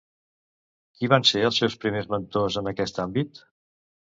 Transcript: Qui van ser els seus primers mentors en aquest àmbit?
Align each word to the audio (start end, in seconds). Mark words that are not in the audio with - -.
Qui 0.95 1.09
van 1.13 1.27
ser 1.31 1.43
els 1.49 1.61
seus 1.63 1.75
primers 1.83 2.09
mentors 2.15 2.59
en 2.63 2.73
aquest 2.73 3.03
àmbit? 3.05 3.45